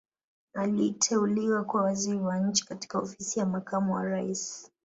Aliteuliwa 0.53 1.63
kuwa 1.63 1.83
Waziri 1.83 2.17
wa 2.19 2.39
Nchi 2.39 2.65
katika 2.65 2.99
Ofisi 2.99 3.39
ya 3.39 3.45
Makamu 3.45 3.93
wa 3.93 4.03
Rais 4.05 4.71